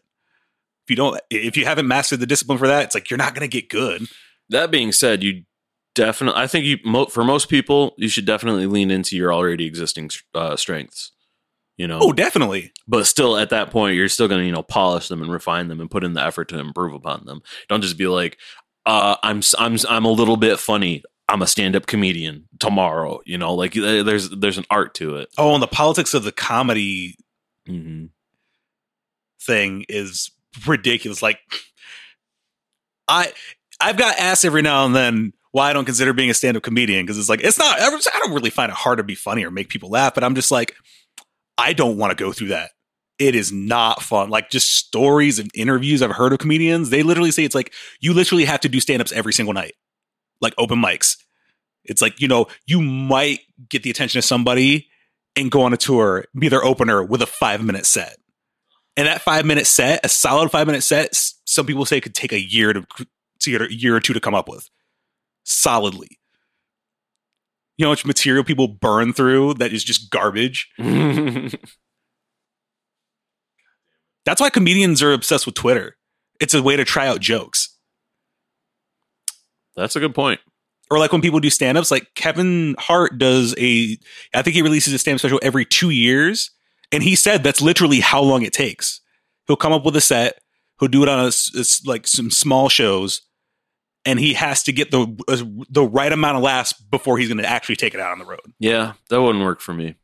[0.85, 3.35] If you don't if you haven't mastered the discipline for that, it's like you're not
[3.35, 4.07] going to get good.
[4.49, 5.43] That being said, you
[5.95, 9.67] definitely i think you mo- for most people you should definitely lean into your already
[9.67, 11.13] existing uh, strengths
[11.77, 11.99] you know?
[12.01, 12.73] Oh, definitely.
[12.87, 15.67] but still at that point you're still going to you know polish them and refine
[15.69, 17.43] them and put in the effort to improve upon them.
[17.69, 18.39] Don't just be like
[18.87, 21.03] uh, i'm i'm i'm a little bit funny.
[21.29, 23.55] I'm a stand-up comedian tomorrow you know?
[23.55, 25.31] Like there's there's an art to it.
[25.37, 27.17] Oh, and the politics of the comedy
[27.67, 28.07] hmm
[29.43, 30.31] thing is
[30.67, 31.23] ridiculous.
[31.23, 31.41] Like
[33.09, 33.33] I
[33.81, 37.07] I've got asked every now and then why I don't consider being a stand-up comedian
[37.07, 39.53] because it's like it's not I don't really find it hard to be funny or
[39.53, 40.75] make people laugh, but I'm just like
[41.57, 42.73] I don't want to go through that.
[43.21, 44.31] It is not fun.
[44.31, 48.13] Like just stories and interviews I've heard of comedians, they literally say it's like you
[48.13, 49.75] literally have to do stand-ups every single night.
[50.41, 51.19] Like open mics.
[51.85, 53.39] It's like, you know, you might
[53.69, 54.89] get the attention of somebody
[55.37, 58.17] and go on a tour, be their opener with a 5-minute set.
[58.97, 62.33] And that five minute set, a solid five minute set, some people say could take
[62.33, 62.85] a year to,
[63.43, 64.69] to a year or two to come up with
[65.45, 66.19] solidly.
[67.77, 70.71] You know how much material people burn through that is just garbage?
[74.25, 75.97] That's why comedians are obsessed with Twitter.
[76.41, 77.77] It's a way to try out jokes.
[79.77, 80.41] that's a good point
[80.91, 83.99] Or like when people do stand ups, like Kevin Hart does a,
[84.35, 86.51] I think he releases a stand up special every two years.
[86.93, 89.01] And he said that's literally how long it takes.
[89.47, 90.39] He'll come up with a set,
[90.81, 93.23] he'll do it on a, s- like some small shows,
[94.05, 97.39] and he has to get the uh, the right amount of laughs before he's going
[97.39, 98.41] to actually take it out on the road.
[98.59, 99.95] Yeah, that wouldn't work for me.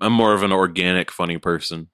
[0.00, 1.88] I'm more of an organic, funny person.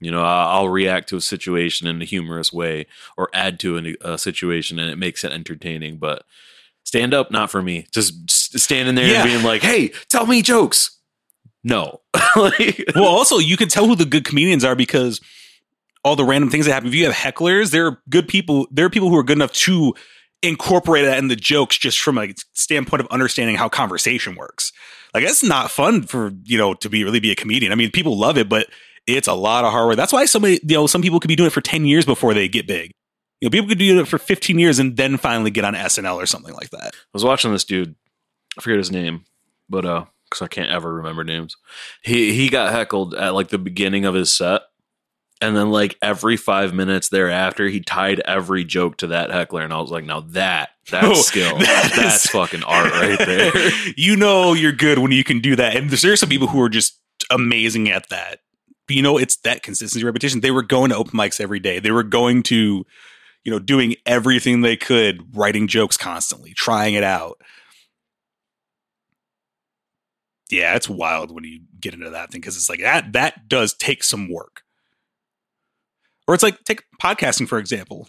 [0.00, 2.86] You know, I'll react to a situation in a humorous way
[3.18, 5.98] or add to a, a situation and it makes it entertaining.
[5.98, 6.24] But
[6.84, 7.86] stand up, not for me.
[7.92, 9.22] Just standing there Yeah.
[9.22, 10.98] and being like, hey, tell me jokes.
[11.62, 12.00] No.
[12.36, 15.20] like, well, also you can tell who the good comedians are because
[16.02, 16.88] all the random things that happen.
[16.88, 18.66] If you have hecklers, there are good people.
[18.70, 19.94] There are people who are good enough to
[20.42, 24.72] incorporate that in the jokes, just from a standpoint of understanding how conversation works.
[25.14, 27.72] Like it's not fun for you know to be really be a comedian.
[27.72, 28.68] I mean, people love it, but
[29.06, 29.96] it's a lot of hard work.
[29.96, 32.34] That's why somebody you know some people could be doing it for ten years before
[32.34, 32.92] they get big.
[33.40, 36.16] You know, people could do it for fifteen years and then finally get on SNL
[36.16, 36.94] or something like that.
[36.94, 37.94] I was watching this dude.
[38.56, 39.24] I forget his name,
[39.68, 41.56] but uh, because I can't ever remember names.
[42.02, 44.62] He he got heckled at like the beginning of his set,
[45.42, 49.72] And then like every five minutes thereafter, he tied every joke to that heckler, and
[49.72, 51.56] I was like, "Now that that's Oh, skill.
[51.58, 53.52] that that's is- fucking art right there."
[53.96, 55.76] you know you're good when you can do that.
[55.76, 56.98] And there are some people who are just
[57.30, 58.40] amazing at that.
[58.86, 60.40] But you know, it's that consistency repetition.
[60.40, 61.78] They were going to open mics every day.
[61.78, 62.84] They were going to,
[63.44, 67.40] you know, doing everything they could, writing jokes constantly, trying it out.
[70.50, 73.72] Yeah, it's wild when you get into that thing because it's like that that does
[73.72, 74.62] take some work.
[76.30, 78.08] Or it's like take podcasting for example.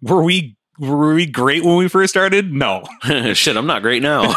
[0.00, 2.52] Were we were we great when we first started?
[2.52, 2.82] No.
[3.34, 4.34] Shit, I'm not great now.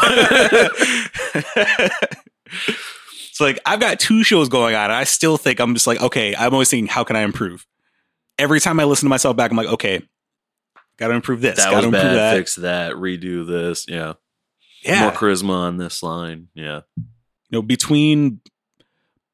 [2.54, 4.84] it's like I've got two shows going on.
[4.84, 7.66] And I still think I'm just like, okay, I'm always thinking, how can I improve?
[8.38, 10.02] Every time I listen to myself back, I'm like, okay,
[10.96, 11.56] got to improve this.
[11.56, 12.14] that Got was bad.
[12.14, 12.36] that.
[12.36, 12.92] Fix that.
[12.92, 13.86] Redo this.
[13.88, 14.12] Yeah.
[14.84, 16.46] yeah, More charisma on this line.
[16.54, 16.82] Yeah.
[16.96, 17.04] you
[17.50, 18.40] know, between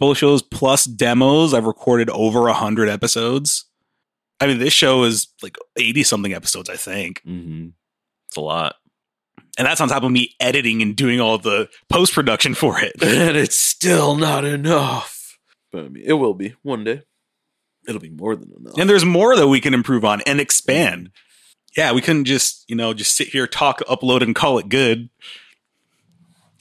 [0.00, 3.66] both shows plus demos, I've recorded over a hundred episodes.
[4.42, 7.68] I mean, this show is like eighty something episodes, I think, hmm
[8.28, 8.76] It's a lot.
[9.58, 12.92] and that's on top of me editing and doing all the post production for it.
[13.02, 15.38] and it's still not enough.
[15.70, 17.02] But I mean, it will be one day.
[17.88, 18.78] It'll be more than enough.
[18.78, 21.10] And there's more that we can improve on and expand.
[21.76, 25.08] Yeah, we couldn't just, you know, just sit here, talk, upload, and call it good.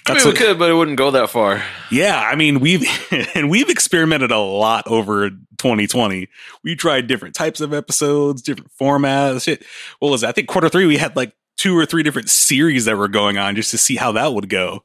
[0.07, 1.63] I mean, we what- could, but it wouldn't go that far.
[1.91, 2.85] Yeah, I mean, we've
[3.35, 6.27] and we've experimented a lot over 2020.
[6.63, 9.43] We tried different types of episodes, different formats.
[9.43, 9.63] Shit.
[9.99, 10.27] What was it?
[10.27, 13.37] I think quarter three we had like two or three different series that were going
[13.37, 14.83] on just to see how that would go.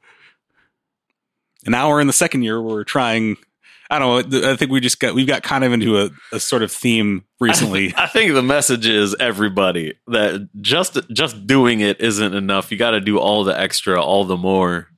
[1.65, 3.37] And now we're in the second year where we're trying.
[3.89, 4.51] I don't know.
[4.51, 7.25] I think we just got we've got kind of into a, a sort of theme
[7.41, 7.95] recently.
[7.97, 12.71] I think the message is everybody that just just doing it isn't enough.
[12.71, 14.89] You got to do all the extra, all the more.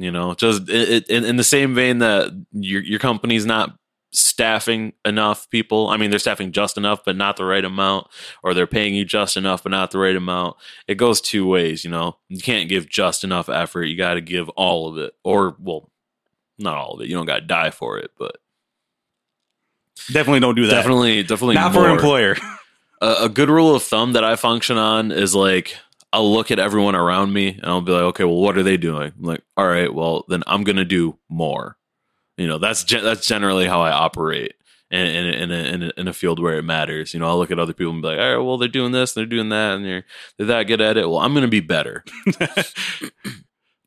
[0.00, 3.76] You know, just it, it, in, in the same vein that your your company's not
[4.12, 5.88] staffing enough people.
[5.88, 8.06] I mean, they're staffing just enough, but not the right amount,
[8.42, 10.56] or they're paying you just enough, but not the right amount.
[10.86, 11.84] It goes two ways.
[11.84, 13.84] You know, you can't give just enough effort.
[13.84, 15.90] You got to give all of it, or well,
[16.58, 17.08] not all of it.
[17.08, 18.38] You don't got to die for it, but
[20.12, 20.72] Definitely don't do that.
[20.72, 22.36] definitely, definitely Not for an employer.
[23.02, 25.76] a, a good rule of thumb that I function on is like
[26.12, 28.76] I'll look at everyone around me and I'll be like, okay, well, what are they
[28.76, 29.12] doing?
[29.16, 31.76] I'm like, all right, well, then I'm gonna do more.
[32.36, 34.54] You know, that's gen- that's generally how I operate
[34.90, 37.12] in in a, in, a, in, a, in a field where it matters.
[37.12, 38.92] You know, I'll look at other people and be like, all right, well, they're doing
[38.92, 40.04] this, and they're doing that, and they're
[40.36, 41.08] they're that good at it.
[41.08, 42.04] Well, I'm gonna be better.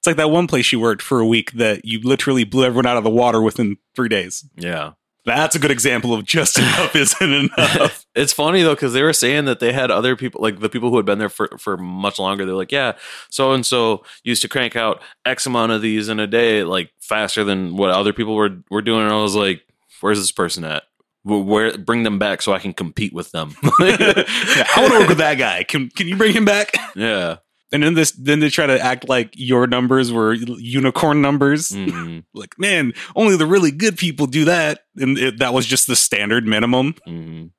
[0.01, 2.87] it's like that one place you worked for a week that you literally blew everyone
[2.87, 4.43] out of the water within three days.
[4.55, 4.93] Yeah.
[5.25, 8.00] That's a good example of just enough isn't enough.
[8.15, 10.89] It's funny though because they were saying that they had other people like the people
[10.89, 12.93] who had been there for, for much longer they're like yeah
[13.29, 16.91] so and so used to crank out x amount of these in a day like
[16.99, 19.61] faster than what other people were were doing and i was like
[20.01, 20.83] where's this person at
[21.23, 24.99] Wh- where bring them back so i can compete with them Yeah, I want to
[24.99, 25.63] work with that guy.
[25.63, 26.71] Can can you bring him back?
[26.95, 27.37] yeah
[27.71, 31.69] And then this then they try to act like your numbers were unicorn numbers.
[31.71, 34.79] Mhm, Like, man, only the really good people do that.
[34.97, 36.95] And it, that was just the standard minimum.
[37.07, 37.51] mhm.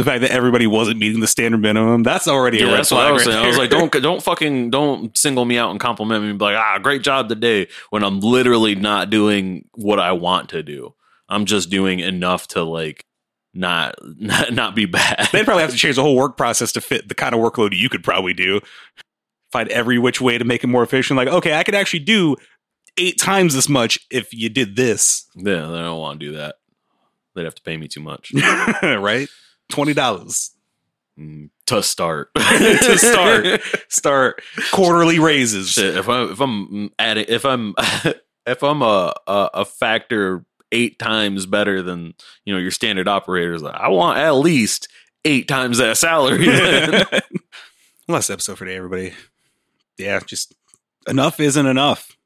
[0.00, 3.00] The fact that everybody wasn't meeting the standard minimum, that's already a red that's what
[3.00, 5.70] i flag was right saying i was like don't don't fucking don't single me out
[5.70, 9.68] and compliment me and be like ah great job today when i'm literally not doing
[9.74, 10.94] what i want to do
[11.28, 13.04] i'm just doing enough to like
[13.52, 16.80] not not, not be bad They'd probably have to change the whole work process to
[16.80, 18.60] fit the kind of workload you could probably do.
[19.52, 21.16] Find every which way to make it more efficient.
[21.16, 22.36] Like, okay, I could actually do
[22.96, 26.56] eight times as much if you did this, Yeah, they don't want to do that.
[27.34, 28.32] They'd have to pay me too much
[28.82, 29.28] right?
[29.70, 30.50] Twenty dollars
[31.18, 32.30] Mm, to start.
[32.36, 33.60] to start.
[33.90, 35.70] Start quarterly raises.
[35.72, 37.74] Shit, if I if I'm adding if I'm
[38.46, 42.14] if I'm a, a a factor eight times better than
[42.46, 44.88] you know your standard operators, I want at least
[45.26, 46.46] eight times that salary.
[48.08, 49.12] Last episode for today, everybody.
[49.98, 50.54] Yeah, just
[51.06, 52.16] enough isn't enough.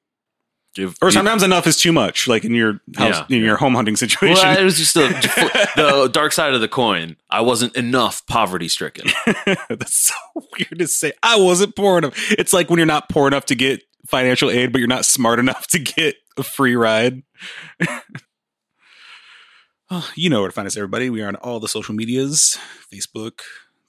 [0.77, 3.37] If Or you- sometimes enough is too much, like in your house, Yeah.
[3.37, 4.43] in your home hunting situation.
[4.43, 5.09] well, it was just the,
[5.77, 7.17] the dark side of the coin.
[7.31, 9.07] I wasn't enough poverty stricken.
[9.69, 10.15] That's so
[10.59, 11.13] weird to say.
[11.23, 12.15] I wasn't poor enough.
[12.33, 15.39] It's like when you're not poor enough to get financial aid, but you're not smart
[15.39, 17.23] enough to get a free ride.
[20.17, 21.09] You know where to find us, everybody.
[21.09, 22.59] We are on all the social medias
[22.93, 23.43] Facebook,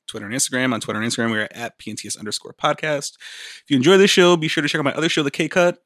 [0.07, 0.71] Twitter, and Instagram.
[0.71, 3.13] On Twitter and Instagram, we are at PNTS underscore podcast.
[3.63, 5.47] If you enjoy this show, be sure to check out my other show, The K
[5.47, 5.79] Cut.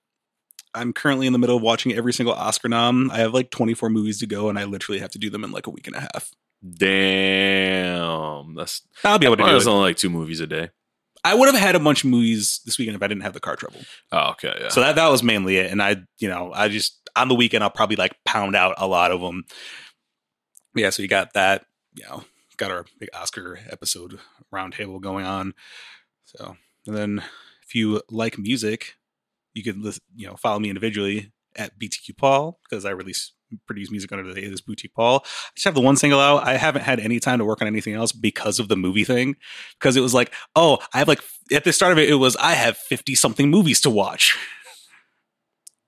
[0.74, 3.09] I'm currently in the middle of watching every single Oscar nom.
[3.11, 5.51] I have like 24 movies to go, and I literally have to do them in
[5.51, 6.32] like a week and a half.
[6.63, 9.70] Damn, that's I'll be able to do that's it.
[9.70, 10.70] only like two movies a day.
[11.24, 13.39] I would have had a bunch of movies this weekend if I didn't have the
[13.39, 13.82] car trouble.
[14.11, 14.70] Oh, okay, yeah.
[14.70, 15.72] So that that was mainly it.
[15.72, 18.88] And I, you know, I just on the weekend I'll probably like pound out a
[18.88, 19.43] lot of them.
[20.76, 21.65] Yeah, so you got that.
[21.93, 22.24] you know,
[22.57, 24.20] got our big Oscar episode
[24.53, 25.53] roundtable going on.
[26.26, 26.55] So,
[26.86, 27.24] and then
[27.65, 28.95] if you like music,
[29.54, 33.34] you could listen, you know follow me individually at BTQ Paul because I release
[33.66, 35.22] produce music under the alias Boutique Paul.
[35.26, 36.45] I just have the one single out.
[36.45, 39.36] I haven't had any time to work on anything else because of the movie thing.
[39.80, 41.22] Because it was like, oh, I have like
[41.52, 44.38] at the start of it, it was I have fifty something movies to watch.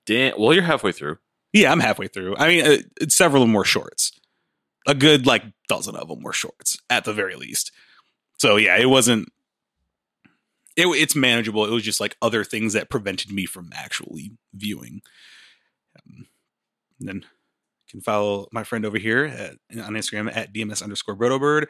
[0.06, 0.34] Damn.
[0.38, 1.18] Well, you're halfway through.
[1.52, 2.36] Yeah, I'm halfway through.
[2.36, 4.12] I mean, uh, several of them were shorts.
[4.86, 7.70] A good like dozen of them were shorts at the very least.
[8.38, 9.28] So yeah, it wasn't.
[10.76, 11.64] It, it's manageable.
[11.66, 15.02] It was just like other things that prevented me from actually viewing.
[15.98, 16.26] Um,
[17.00, 19.52] and then you can follow my friend over here at,
[19.84, 21.66] on Instagram at DMS underscore Brotobird.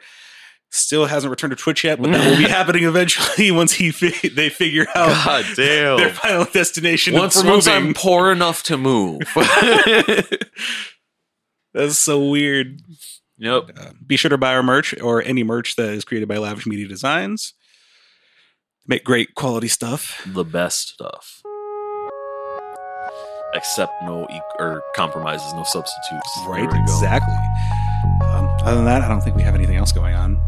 [0.71, 4.29] Still hasn't returned to Twitch yet, but that will be happening eventually once he fi-
[4.29, 5.97] they figure out God damn.
[5.97, 7.13] their final destination.
[7.13, 7.67] once, once.
[7.67, 9.21] I'm poor enough to move.
[11.73, 12.81] That's so weird.
[13.37, 13.69] yep.
[13.77, 16.65] Uh, be sure to buy our merch or any merch that is created by Lavish
[16.65, 17.53] Media Designs.
[18.87, 20.21] Make great quality stuff.
[20.27, 21.41] The best stuff.
[23.53, 26.29] Except no e- or compromises, no substitutes.
[26.47, 26.93] Right, There we go.
[26.93, 27.35] exactly.
[28.25, 30.41] Um, other than that, I don't think we have anything else going on.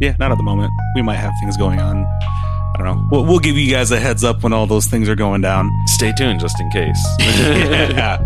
[0.00, 0.70] Yeah, not at the moment.
[0.94, 2.04] We might have things going on.
[2.06, 3.08] I don't know.
[3.10, 5.68] We'll, we'll give you guys a heads up when all those things are going down.
[5.88, 7.06] Stay tuned just in case.
[7.20, 8.18] yeah.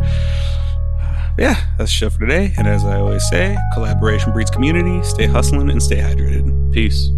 [1.38, 2.54] Yeah, that's the show for today.
[2.56, 5.02] And as I always say, collaboration breeds community.
[5.02, 6.72] Stay hustling and stay hydrated.
[6.72, 7.10] Peace.